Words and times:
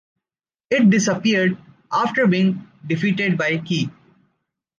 It 0.71 0.89
disappeared 0.89 1.59
after 1.91 2.25
being 2.25 2.67
defeated 2.87 3.37
by 3.37 3.57
Qi. 3.59 3.91